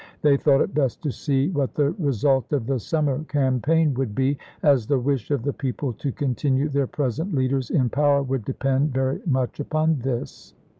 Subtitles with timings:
[0.23, 4.39] They thought it best to see what the result of the summer campaign would be,
[4.63, 8.93] as the wish of the people to continue their present leaders in power would depend
[8.95, 10.55] very much upon this.